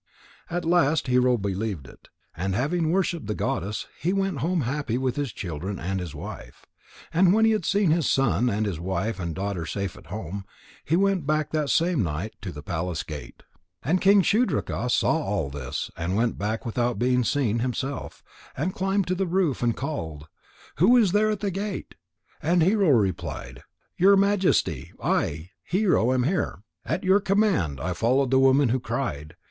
At 0.49 0.65
last 0.65 1.05
Hero 1.05 1.37
believed 1.37 1.85
it, 1.87 2.09
and 2.35 2.55
having 2.55 2.89
worshipped 2.89 3.27
the 3.27 3.35
goddess, 3.35 3.85
he 3.99 4.13
went 4.13 4.39
home 4.39 4.61
happy 4.61 4.97
with 4.97 5.15
his 5.15 5.31
children 5.31 5.77
and 5.77 5.99
his 5.99 6.15
wife. 6.15 6.65
And 7.13 7.33
when 7.35 7.45
he 7.45 7.51
had 7.51 7.65
seen 7.65 7.91
his 7.91 8.09
son 8.11 8.49
and 8.49 8.65
his 8.65 8.79
wife 8.79 9.19
and 9.19 9.35
daughter 9.35 9.63
safe 9.67 9.95
at 9.95 10.07
home, 10.07 10.43
he 10.83 10.95
went 10.95 11.27
back 11.27 11.51
that 11.51 11.69
same 11.69 12.01
night 12.01 12.33
to 12.41 12.51
the 12.51 12.63
palace 12.63 13.03
gate. 13.03 13.43
And 13.83 14.01
King 14.01 14.23
Shudraka 14.23 14.89
saw 14.89 15.19
all 15.21 15.51
this 15.51 15.91
and 15.95 16.15
went 16.15 16.35
back 16.35 16.65
without 16.65 16.97
being 16.97 17.23
seen 17.23 17.59
himself, 17.59 18.23
and 18.57 18.73
climbed 18.73 19.05
to 19.05 19.13
the 19.13 19.27
roof, 19.27 19.61
and 19.61 19.77
called: 19.77 20.27
"Who 20.77 20.97
is 20.97 21.11
there 21.11 21.29
at 21.29 21.41
the 21.41 21.51
gate?" 21.51 21.93
And 22.41 22.63
Hero 22.63 22.89
replied: 22.89 23.61
"Your 23.97 24.15
Majesty, 24.17 24.93
I, 24.99 25.51
Hero, 25.61 26.11
am 26.11 26.23
here. 26.23 26.63
At 26.87 27.03
your 27.03 27.19
command 27.19 27.79
I 27.79 27.93
followed 27.93 28.31
the 28.31 28.39
woman 28.39 28.69
who 28.69 28.79
cried. 28.79 29.35